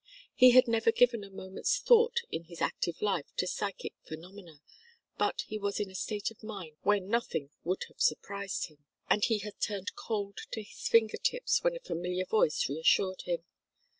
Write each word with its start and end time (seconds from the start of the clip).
He 0.33 0.49
had 0.49 0.67
never 0.67 0.91
given 0.91 1.23
a 1.23 1.29
moment's 1.29 1.77
thought 1.77 2.21
in 2.31 2.45
his 2.45 2.59
active 2.59 3.03
life 3.03 3.27
to 3.37 3.45
psychic 3.45 3.93
phenomena, 4.03 4.59
but 5.19 5.41
he 5.41 5.59
was 5.59 5.79
in 5.79 5.91
a 5.91 5.93
state 5.93 6.31
of 6.31 6.41
mind 6.41 6.77
where 6.81 6.99
nothing 6.99 7.51
would 7.63 7.83
have 7.87 8.01
surprised 8.01 8.65
him, 8.65 8.83
and 9.11 9.23
he 9.23 9.37
had 9.37 9.59
turned 9.59 9.93
cold 9.95 10.39
to 10.53 10.63
his 10.63 10.87
finger 10.87 11.17
tips 11.17 11.63
when 11.63 11.75
a 11.75 11.79
familiar 11.79 12.25
voice 12.25 12.67
reassured 12.67 13.21
him. 13.25 13.45